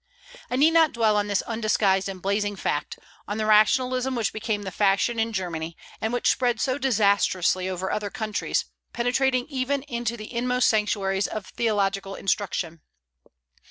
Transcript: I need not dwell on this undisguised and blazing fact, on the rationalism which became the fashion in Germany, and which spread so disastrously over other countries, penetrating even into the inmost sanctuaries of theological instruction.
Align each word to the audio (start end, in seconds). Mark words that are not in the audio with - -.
I 0.49 0.55
need 0.55 0.71
not 0.71 0.93
dwell 0.93 1.15
on 1.15 1.27
this 1.27 1.43
undisguised 1.43 2.09
and 2.09 2.23
blazing 2.23 2.55
fact, 2.55 2.97
on 3.27 3.37
the 3.37 3.45
rationalism 3.45 4.15
which 4.15 4.33
became 4.33 4.63
the 4.63 4.71
fashion 4.71 5.19
in 5.19 5.31
Germany, 5.31 5.77
and 6.01 6.11
which 6.11 6.31
spread 6.31 6.59
so 6.59 6.79
disastrously 6.79 7.69
over 7.69 7.91
other 7.91 8.09
countries, 8.09 8.65
penetrating 8.93 9.45
even 9.47 9.83
into 9.83 10.17
the 10.17 10.33
inmost 10.33 10.67
sanctuaries 10.67 11.27
of 11.27 11.45
theological 11.45 12.15
instruction. 12.15 12.81